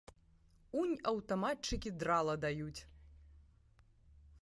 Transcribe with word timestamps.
Унь 0.83 0.95
аўтаматчыкі 1.11 1.89
драла 2.01 2.35
даюць. 2.47 2.81